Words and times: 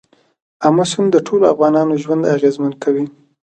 آمو 0.65 0.85
سیند 0.91 1.09
د 1.13 1.17
ټولو 1.27 1.45
افغانانو 1.53 1.93
ژوند 2.03 2.29
اغېزمن 2.35 2.73
کوي. 2.83 3.05